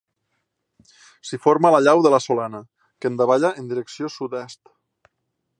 [1.31, 2.63] S'hi forma la llau de la Solana,
[2.99, 4.77] que en davalla en direcció sud-est.